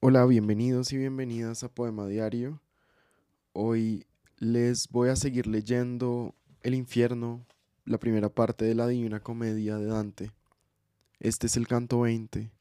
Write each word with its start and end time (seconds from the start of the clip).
Hola, 0.00 0.24
bienvenidos 0.26 0.92
y 0.92 0.96
bienvenidas 0.96 1.64
a 1.64 1.68
Poema 1.68 2.06
Diario. 2.06 2.62
Hoy 3.52 4.06
les 4.36 4.88
voy 4.90 5.08
a 5.08 5.16
seguir 5.16 5.48
leyendo 5.48 6.36
El 6.62 6.74
infierno, 6.74 7.44
la 7.84 7.98
primera 7.98 8.28
parte 8.28 8.64
de 8.64 8.76
la 8.76 8.86
Divina 8.86 9.18
Comedia 9.18 9.76
de 9.76 9.86
Dante. 9.86 10.30
Este 11.18 11.48
es 11.48 11.56
el 11.56 11.66
canto 11.66 12.02
20. 12.02 12.52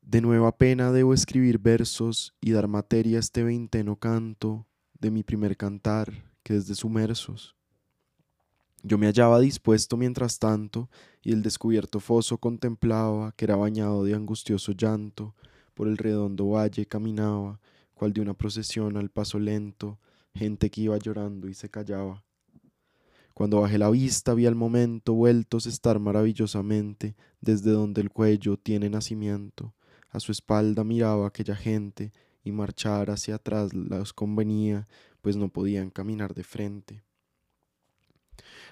De 0.00 0.20
nueva 0.22 0.56
pena 0.56 0.90
debo 0.90 1.12
escribir 1.12 1.58
versos 1.58 2.34
y 2.40 2.52
dar 2.52 2.66
materia 2.66 3.18
a 3.18 3.20
este 3.20 3.42
veinteno 3.42 3.96
canto 3.96 4.66
de 5.00 5.10
mi 5.10 5.22
primer 5.22 5.58
cantar, 5.58 6.32
que 6.42 6.56
es 6.56 6.66
de 6.66 6.74
sumersos. 6.74 7.59
Yo 8.82 8.96
me 8.96 9.06
hallaba 9.06 9.40
dispuesto 9.40 9.96
mientras 9.96 10.38
tanto, 10.38 10.88
y 11.22 11.32
el 11.32 11.42
descubierto 11.42 12.00
foso 12.00 12.38
contemplaba, 12.38 13.32
que 13.32 13.44
era 13.44 13.56
bañado 13.56 14.04
de 14.04 14.14
angustioso 14.14 14.72
llanto, 14.72 15.34
por 15.74 15.86
el 15.86 15.98
redondo 15.98 16.48
valle 16.48 16.86
caminaba, 16.86 17.60
cual 17.94 18.14
de 18.14 18.22
una 18.22 18.34
procesión 18.34 18.96
al 18.96 19.10
paso 19.10 19.38
lento, 19.38 19.98
gente 20.34 20.70
que 20.70 20.82
iba 20.82 20.96
llorando 20.96 21.48
y 21.48 21.54
se 21.54 21.68
callaba. 21.68 22.24
Cuando 23.34 23.60
bajé 23.60 23.78
la 23.78 23.90
vista 23.90 24.34
vi 24.34 24.46
al 24.46 24.54
momento 24.54 25.14
vueltos 25.14 25.66
estar 25.66 25.98
maravillosamente 25.98 27.16
desde 27.40 27.70
donde 27.70 28.00
el 28.00 28.10
cuello 28.10 28.56
tiene 28.56 28.88
nacimiento. 28.88 29.74
A 30.10 30.20
su 30.20 30.32
espalda 30.32 30.84
miraba 30.84 31.26
aquella 31.26 31.56
gente 31.56 32.12
y 32.42 32.52
marchar 32.52 33.10
hacia 33.10 33.36
atrás 33.36 33.74
las 33.74 34.12
convenía, 34.12 34.88
pues 35.20 35.36
no 35.36 35.48
podían 35.48 35.90
caminar 35.90 36.34
de 36.34 36.44
frente. 36.44 37.04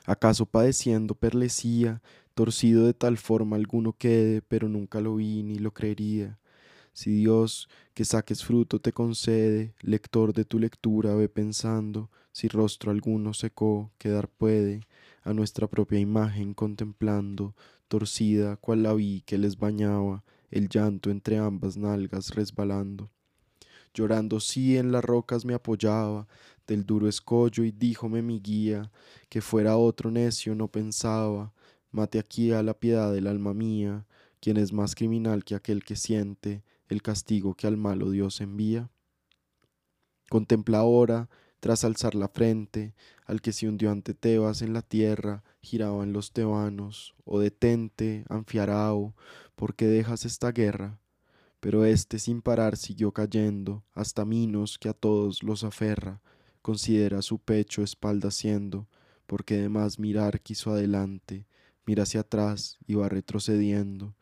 ¿Acaso 0.07 0.47
padeciendo 0.47 1.15
perlecía, 1.15 2.03
torcido 2.35 2.87
de 2.87 2.95
tal 2.95 3.19
forma 3.19 3.57
alguno 3.57 3.93
quede, 3.93 4.43
pero 4.43 4.69
nunca 4.69 5.01
lo 5.01 5.17
vi 5.17 5.43
ni 5.43 5.59
lo 5.59 5.73
creería? 5.73 6.39
Si 6.93 7.11
Dios 7.13 7.69
que 7.95 8.05
saques 8.05 8.45
fruto 8.45 8.81
te 8.81 8.93
concede, 8.93 9.75
lector 9.83 10.33
de 10.33 10.45
tu 10.45 10.59
lectura 10.59 11.15
ve 11.15 11.29
pensando, 11.29 12.11
si 12.33 12.49
rostro 12.49 12.91
alguno 12.91 13.35
secó, 13.35 13.93
quedar 13.99 14.29
puede, 14.29 14.81
a 15.23 15.33
nuestra 15.33 15.69
propia 15.69 16.01
imagen 16.01 16.55
contemplando, 16.55 17.55
torcida 17.89 18.57
cual 18.57 18.83
la 18.83 18.95
vi 18.95 19.23
que 19.27 19.39
les 19.39 19.59
bañaba, 19.59 20.25
el 20.51 20.69
llanto 20.69 21.11
entre 21.11 21.39
ambas 21.39 21.77
nalgas 21.77 22.35
resbalando. 22.35 23.11
Llorando 23.95 24.41
sí 24.41 24.77
en 24.77 24.93
las 24.93 25.05
rocas 25.05 25.45
me 25.45 25.55
apoyaba, 25.55 26.29
del 26.67 26.85
duro 26.85 27.09
escollo 27.09 27.65
y 27.65 27.73
díjome 27.73 28.23
mi 28.23 28.41
guía, 28.41 28.91
que 29.29 29.41
fuera 29.41 29.77
otro 29.77 30.11
necio 30.11 30.55
no 30.55 30.69
pensaba, 30.69 31.53
mate 31.91 32.19
aquí 32.19 32.53
a 32.53 32.63
la 32.63 32.75
piedad 32.75 33.13
del 33.13 33.27
alma 33.27 33.55
mía, 33.55 34.07
quien 34.41 34.57
es 34.57 34.73
más 34.73 34.95
criminal 34.95 35.45
que 35.45 35.55
aquel 35.55 35.85
que 35.85 35.97
siente 35.97 36.63
el 36.89 37.03
castigo 37.03 37.55
que 37.55 37.67
al 37.67 37.77
malo 37.77 38.11
Dios 38.11 38.41
envía. 38.41 38.91
Contempla 40.29 40.79
ahora, 40.79 41.29
tras 41.61 41.85
alzar 41.85 42.15
la 42.15 42.29
frente, 42.29 42.95
al 43.27 43.41
que 43.41 43.53
se 43.53 43.67
hundió 43.69 43.91
ante 43.91 44.15
Tebas 44.15 44.63
en 44.63 44.73
la 44.73 44.83
tierra, 44.83 45.43
giraban 45.61 46.13
los 46.13 46.33
tebanos, 46.33 47.15
o 47.25 47.41
detente, 47.41 48.25
anfiarao, 48.29 49.15
porque 49.57 49.87
dejas 49.87 50.25
esta 50.25 50.53
guerra? 50.53 50.99
Pero 51.61 51.85
éste 51.85 52.19
sin 52.19 52.41
parar 52.43 52.77
siguió 52.77 53.13
cayendo, 53.13 53.83
hasta 53.95 54.25
Minos 54.25 54.79
que 54.79 54.89
a 54.89 54.93
todos 54.93 55.43
los 55.43 55.65
aferra, 55.65 56.21
considera 56.63 57.23
su 57.23 57.39
pecho 57.39 57.83
espalda 57.83 58.31
siendo, 58.31 58.87
porque 59.27 59.57
de 59.57 59.69
más 59.69 59.99
mirar 59.99 60.41
quiso 60.41 60.71
adelante, 60.71 61.47
mira 61.85 62.05
hacia 62.05 62.21
atrás 62.21 62.79
y 62.87 62.95
va 62.95 63.09
retrocediendo. 63.09 64.15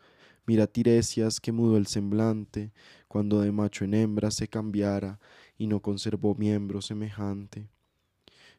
Mira 0.46 0.66
Tiresias 0.66 1.40
que 1.40 1.52
mudó 1.52 1.76
el 1.76 1.88
semblante, 1.88 2.72
cuando 3.08 3.40
de 3.40 3.50
macho 3.50 3.84
en 3.84 3.94
hembra 3.94 4.30
se 4.30 4.48
cambiara 4.48 5.18
y 5.58 5.66
no 5.66 5.80
conservó 5.80 6.34
miembro 6.36 6.80
semejante. 6.80 7.68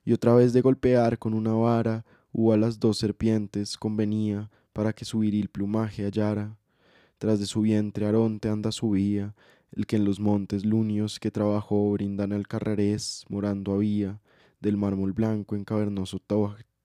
Y 0.03 0.14
otra 0.14 0.33
vez 0.33 0.53
de 0.53 0.61
golpear 0.61 1.17
con 1.17 1.33
una 1.33 1.54
vara, 1.54 2.05
hubo 2.32 2.54
a 2.54 2.58
las 2.58 2.80
dos 2.80 2.98
serpientes 2.98 3.77
convenía 3.77 4.49
para 4.73 4.94
que 4.94 5.05
su 5.05 5.20
viril 5.20 5.49
plumaje 5.49 6.05
hallara. 6.05 6.58
Tras 7.17 7.39
de 7.39 7.48
su 7.48 7.61
vientre 7.61 8.05
Aronte 8.05 8.50
anda 8.50 8.72
subía, 8.72 9.33
el 9.72 9.88
que 9.88 9.95
en 9.95 10.05
los 10.05 10.20
montes 10.20 10.66
lunios 10.66 11.20
que 11.20 11.32
trabajó 11.32 11.92
brindan 11.92 12.32
al 12.32 12.48
carrarés, 12.48 13.26
morando 13.30 13.73
había, 13.73 14.22
del 14.60 14.78
mármol 14.78 15.14
blanco 15.14 15.56
en 15.56 15.64
cavernoso 15.64 16.22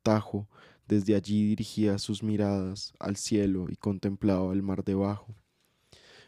tajo, 0.03 0.49
desde 0.89 1.15
allí 1.15 1.47
dirigía 1.47 1.99
sus 1.99 2.23
miradas 2.23 2.93
al 2.99 3.17
cielo 3.17 3.67
y 3.69 3.77
contemplaba 3.77 4.53
el 4.53 4.63
mar 4.63 4.85
debajo. 4.85 5.35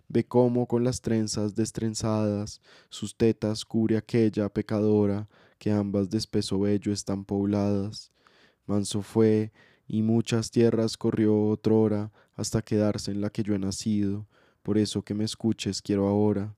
Ve 0.09 0.25
cómo 0.25 0.67
con 0.67 0.85
las 0.85 1.01
trenzas 1.01 1.55
destrenzadas 1.55 2.61
sus 2.91 3.17
tetas 3.17 3.65
cubre 3.65 3.97
aquella 3.97 4.49
pecadora, 4.49 5.29
que 5.59 5.71
ambas 5.71 6.11
de 6.11 6.19
espeso 6.19 6.61
vello 6.61 6.93
están 6.93 7.25
pobladas. 7.25 8.13
Manso 8.67 9.03
fue 9.03 9.51
y 9.87 10.03
muchas 10.03 10.51
tierras 10.51 10.97
corrió 10.97 11.49
otrora 11.49 12.11
hasta 12.37 12.63
quedarse 12.63 13.11
en 13.11 13.21
la 13.21 13.31
que 13.31 13.43
yo 13.43 13.55
he 13.55 13.59
nacido, 13.59 14.27
por 14.63 14.79
eso 14.79 15.03
que 15.03 15.15
me 15.15 15.25
escuches 15.25 15.83
quiero 15.83 16.09
ahora. 16.09 16.55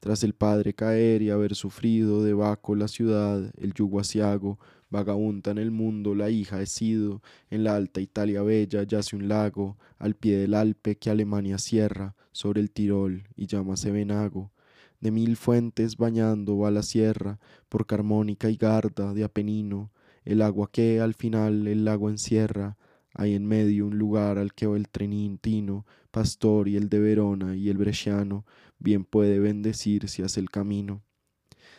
Tras 0.00 0.22
el 0.22 0.34
padre 0.34 0.74
caer 0.74 1.22
y 1.22 1.30
haber 1.30 1.54
sufrido 1.56 2.22
de 2.22 2.32
Baco 2.32 2.76
la 2.76 2.86
ciudad, 2.86 3.52
el 3.56 3.74
yugo 3.74 4.00
asiago, 4.00 4.58
vagabunda 4.90 5.50
en 5.50 5.58
el 5.58 5.70
mundo 5.70 6.14
la 6.14 6.30
hija 6.30 6.62
he 6.62 6.66
sido, 6.66 7.20
en 7.50 7.64
la 7.64 7.74
alta 7.74 8.00
Italia 8.00 8.42
bella 8.42 8.84
yace 8.84 9.16
un 9.16 9.28
lago, 9.28 9.76
al 9.98 10.14
pie 10.14 10.38
del 10.38 10.54
Alpe 10.54 10.96
que 10.96 11.10
Alemania 11.10 11.58
cierra, 11.58 12.14
sobre 12.32 12.60
el 12.60 12.70
Tirol 12.70 13.24
y 13.36 13.46
llámase 13.46 13.90
Venago. 13.90 14.52
De 15.00 15.10
mil 15.10 15.36
fuentes 15.36 15.96
bañando 15.96 16.58
va 16.58 16.70
la 16.70 16.82
sierra, 16.82 17.38
por 17.68 17.86
Carmónica 17.86 18.50
y 18.50 18.56
Garda 18.56 19.14
de 19.14 19.24
Apenino, 19.24 19.90
el 20.28 20.42
agua 20.42 20.68
que 20.70 21.00
al 21.00 21.14
final 21.14 21.66
el 21.66 21.86
lago 21.86 22.10
encierra, 22.10 22.76
hay 23.14 23.34
en 23.34 23.46
medio 23.46 23.86
un 23.86 23.96
lugar 23.96 24.36
al 24.36 24.52
que 24.52 24.66
el 24.66 24.86
trenintino, 24.90 25.86
pastor 26.10 26.68
y 26.68 26.76
el 26.76 26.90
de 26.90 26.98
Verona 26.98 27.56
y 27.56 27.70
el 27.70 27.78
bresciano, 27.78 28.44
bien 28.78 29.06
puede 29.06 29.38
bendecir 29.38 30.06
si 30.06 30.22
hace 30.22 30.40
el 30.40 30.50
camino. 30.50 31.00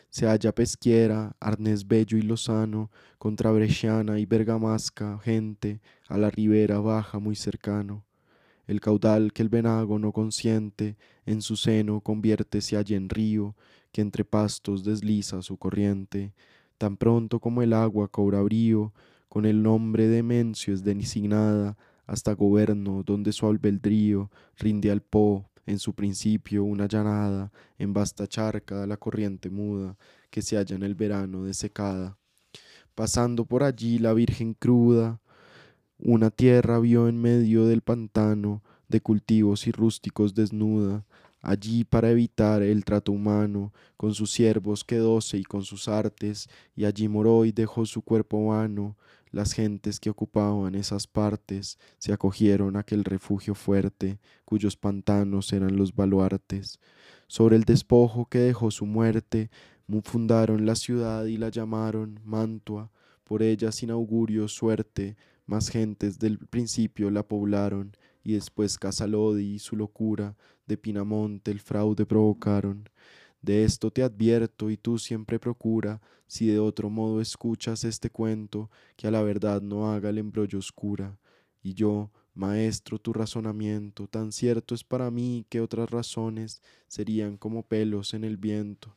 Se 0.09 0.25
halla 0.25 0.51
pesquiera, 0.55 1.35
arnés 1.39 1.87
bello 1.87 2.17
y 2.17 2.23
lozano, 2.23 2.89
contra 3.19 3.51
bresciana 3.51 4.17
y 4.17 4.25
bergamasca, 4.25 5.19
gente, 5.19 5.79
a 6.07 6.17
la 6.17 6.31
ribera 6.31 6.79
baja 6.79 7.19
muy 7.19 7.35
cercano. 7.35 8.03
El 8.65 8.81
caudal 8.81 9.31
que 9.31 9.43
el 9.43 9.49
venago 9.49 9.99
no 9.99 10.11
consiente, 10.11 10.97
en 11.27 11.43
su 11.43 11.55
seno 11.55 12.01
convierte 12.01 12.61
se 12.61 12.77
halla 12.77 12.97
en 12.97 13.09
río, 13.09 13.55
que 13.91 14.01
entre 14.01 14.25
pastos 14.25 14.83
desliza 14.83 15.43
su 15.43 15.57
corriente, 15.57 16.33
tan 16.79 16.97
pronto 16.97 17.39
como 17.39 17.61
el 17.61 17.73
agua 17.73 18.07
cobra 18.07 18.41
brío, 18.41 18.93
con 19.27 19.45
el 19.45 19.61
nombre 19.61 20.07
de 20.07 20.23
Mencio 20.23 20.73
es 20.73 20.83
designada 20.83 21.77
hasta 22.07 22.33
gobierno 22.33 23.03
donde 23.03 23.31
su 23.33 23.45
albedrío 23.45 24.31
rinde 24.57 24.89
al 24.89 25.01
Po 25.01 25.45
en 25.67 25.77
su 25.77 25.93
principio 25.93 26.63
una 26.63 26.87
llanada, 26.87 27.51
en 27.77 27.93
vasta 27.93 28.25
charca 28.25 28.87
la 28.87 28.97
corriente 28.97 29.51
muda 29.51 29.97
que 30.31 30.41
se 30.41 30.55
halla 30.55 30.75
en 30.75 30.83
el 30.83 30.95
verano 30.95 31.43
desecada. 31.43 32.17
Pasando 32.95 33.45
por 33.45 33.63
allí 33.63 33.99
la 33.99 34.13
Virgen 34.13 34.53
cruda, 34.53 35.19
una 35.99 36.31
tierra 36.31 36.79
vio 36.79 37.09
en 37.09 37.21
medio 37.21 37.65
del 37.65 37.81
pantano, 37.81 38.63
de 38.87 39.01
cultivos 39.01 39.67
y 39.67 39.71
rústicos 39.71 40.33
desnuda, 40.33 41.05
allí 41.41 41.83
para 41.83 42.11
evitar 42.11 42.61
el 42.61 42.83
trato 42.85 43.11
humano, 43.11 43.73
con 43.97 44.13
sus 44.13 44.31
siervos 44.31 44.83
quedóse 44.83 45.37
y 45.37 45.43
con 45.43 45.63
sus 45.63 45.87
artes, 45.87 46.49
y 46.75 46.85
allí 46.85 47.07
moró 47.07 47.45
y 47.45 47.51
dejó 47.51 47.85
su 47.85 48.01
cuerpo 48.01 48.47
vano, 48.47 48.95
las 49.31 49.53
gentes 49.53 49.99
que 49.99 50.09
ocupaban 50.09 50.73
esas 50.73 51.05
partes 51.05 51.77
se 51.99 52.11
acogieron 52.11 52.75
a 52.75 52.79
aquel 52.79 53.03
refugio 53.03 53.53
fuerte, 53.53 54.19
cuyos 54.43 54.75
pantanos 54.75 55.53
eran 55.53 55.75
los 55.75 55.93
baluartes. 55.95 56.79
Sobre 57.27 57.55
el 57.55 57.63
despojo 57.63 58.25
que 58.25 58.39
dejó 58.39 58.71
su 58.71 58.87
muerte, 58.87 59.51
fundaron 60.03 60.65
la 60.65 60.75
ciudad 60.75 61.25
y 61.25 61.37
la 61.37 61.49
llamaron 61.49 62.19
Mantua, 62.23 62.91
por 63.23 63.43
ella 63.43 63.71
sin 63.71 63.91
augurio 63.91 64.47
suerte, 64.47 65.15
más 65.45 65.69
gentes 65.69 66.17
del 66.19 66.39
principio 66.39 67.11
la 67.11 67.23
poblaron, 67.23 67.95
y 68.23 68.33
después 68.33 68.77
Casalodi 68.77 69.55
y 69.55 69.59
su 69.59 69.75
locura, 69.75 70.35
de 70.65 70.77
Pinamonte 70.77 71.51
el 71.51 71.59
fraude 71.59 72.05
provocaron. 72.05 72.89
De 73.41 73.63
esto 73.63 73.91
te 73.91 74.03
advierto 74.03 74.69
y 74.69 74.77
tú 74.77 74.97
siempre 74.97 75.39
procura, 75.39 76.01
si 76.27 76.47
de 76.47 76.59
otro 76.59 76.89
modo 76.89 77.21
escuchas 77.21 77.83
este 77.83 78.09
cuento, 78.09 78.69
que 78.97 79.07
a 79.07 79.11
la 79.11 79.21
verdad 79.23 79.61
no 79.61 79.91
haga 79.91 80.09
el 80.09 80.17
embrollo 80.17 80.59
oscura. 80.59 81.17
Y 81.63 81.73
yo, 81.73 82.11
maestro, 82.33 82.99
tu 82.99 83.13
razonamiento 83.13 84.07
tan 84.07 84.31
cierto 84.31 84.75
es 84.75 84.83
para 84.83 85.09
mí 85.09 85.45
que 85.49 85.61
otras 85.61 85.89
razones 85.89 86.61
serían 86.87 87.37
como 87.37 87.63
pelos 87.63 88.13
en 88.13 88.23
el 88.23 88.37
viento. 88.37 88.95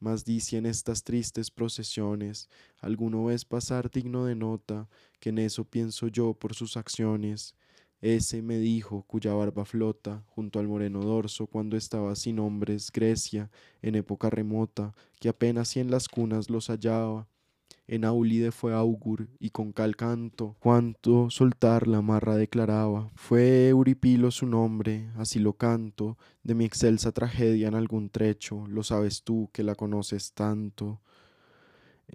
Mas 0.00 0.24
dice 0.24 0.56
en 0.58 0.66
estas 0.66 1.02
tristes 1.02 1.50
procesiones, 1.50 2.48
alguno 2.80 3.24
ves 3.24 3.44
pasar 3.44 3.90
digno 3.90 4.26
de 4.26 4.34
nota, 4.34 4.88
que 5.20 5.30
en 5.30 5.38
eso 5.38 5.64
pienso 5.64 6.08
yo 6.08 6.34
por 6.34 6.54
sus 6.54 6.76
acciones. 6.76 7.54
Ese 8.04 8.42
me 8.42 8.58
dijo, 8.58 9.02
cuya 9.06 9.32
barba 9.32 9.64
flota 9.64 10.22
junto 10.28 10.58
al 10.58 10.68
moreno 10.68 11.00
dorso 11.00 11.46
cuando 11.46 11.74
estaba 11.74 12.14
sin 12.16 12.38
hombres 12.38 12.92
Grecia 12.92 13.50
en 13.80 13.94
época 13.94 14.28
remota, 14.28 14.92
que 15.18 15.30
apenas 15.30 15.68
si 15.68 15.80
en 15.80 15.90
las 15.90 16.06
cunas 16.08 16.50
los 16.50 16.68
hallaba. 16.68 17.26
En 17.86 18.04
Aulide 18.04 18.52
fue 18.52 18.74
augur 18.74 19.30
y 19.38 19.50
con 19.50 19.72
cal 19.72 19.96
canto, 19.96 20.54
cuanto 20.58 21.30
soltar 21.30 21.86
la 21.86 22.02
marra 22.02 22.36
declaraba. 22.36 23.10
Fue 23.14 23.68
Euripilo 23.68 24.30
su 24.30 24.44
nombre, 24.44 25.10
así 25.16 25.38
lo 25.38 25.54
canto, 25.54 26.18
de 26.42 26.54
mi 26.54 26.66
excelsa 26.66 27.10
tragedia 27.10 27.68
en 27.68 27.74
algún 27.74 28.10
trecho, 28.10 28.66
lo 28.68 28.82
sabes 28.82 29.22
tú 29.22 29.48
que 29.50 29.62
la 29.62 29.74
conoces 29.76 30.34
tanto. 30.34 31.00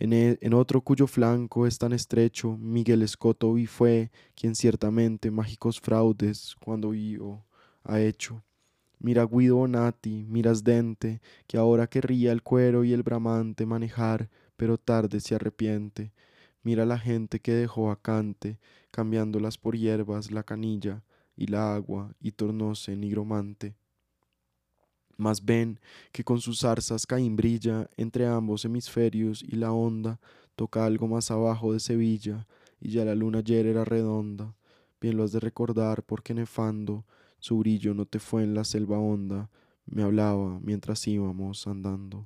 E, 0.02 0.38
en, 0.40 0.54
otro 0.54 0.82
cuyo 0.82 1.08
flanco 1.08 1.68
es 1.68 1.78
tan 1.78 1.92
estrecho, 1.92 2.56
Miguel 2.58 3.02
Escoto 3.02 3.54
vi 3.54 3.66
fue 3.66 4.12
quien 4.34 4.56
ciertamente 4.56 5.30
mágicos 5.30 5.82
fraudes 5.82 6.56
cuando 6.64 6.92
vio 6.92 7.44
ha 7.84 8.00
hecho. 8.00 8.42
Mira 9.00 9.26
Guido 9.26 9.58
Bonatti, 9.58 10.24
miras 10.24 10.64
Dente, 10.64 11.22
que 11.48 11.58
ahora 11.58 11.88
querría 11.88 12.32
el 12.32 12.44
cuero 12.44 12.86
y 12.86 12.94
el 12.94 13.04
bramante 13.04 13.66
manejar, 13.66 14.30
pero 14.56 14.78
tarde 14.78 15.20
se 15.20 15.36
arrepiente. 15.36 16.14
Mira 16.64 16.86
la 16.86 16.98
gente 16.98 17.42
que 17.42 17.52
dejó 17.54 17.88
vacante, 17.88 18.58
cambiándolas 18.92 19.58
por 19.58 19.76
hierbas 19.76 20.32
la 20.32 20.44
canilla 20.44 21.04
y 21.36 21.48
la 21.48 21.76
agua, 21.76 22.14
y 22.22 22.32
tornóse 22.32 22.96
nigromante. 22.96 23.76
Mas 25.20 25.44
ven 25.44 25.82
que 26.14 26.24
con 26.24 26.40
sus 26.40 26.62
zarzas 26.62 27.06
Caín 27.06 27.36
brilla 27.36 27.90
entre 27.98 28.26
ambos 28.26 28.64
hemisferios 28.64 29.44
y 29.44 29.58
la 29.58 29.74
onda 29.74 30.18
toca 30.56 30.86
algo 30.86 31.10
más 31.10 31.30
abajo 31.30 31.74
de 31.74 31.82
Sevilla 31.82 32.48
y 32.80 32.92
ya 32.92 33.04
la 33.04 33.16
luna 33.16 33.40
ayer 33.40 33.66
era 33.66 33.84
redonda. 33.84 34.56
Bien 35.02 35.18
lo 35.18 35.26
has 35.26 35.34
de 35.34 35.42
recordar 35.42 36.04
porque 36.04 36.34
nefando 36.34 37.04
su 37.38 37.58
brillo 37.58 37.94
no 37.94 38.06
te 38.06 38.20
fue 38.20 38.44
en 38.44 38.54
la 38.54 38.64
selva 38.64 38.98
honda, 38.98 39.50
me 39.86 40.04
hablaba 40.04 40.58
mientras 40.62 41.06
íbamos 41.06 41.68
andando. 41.68 42.26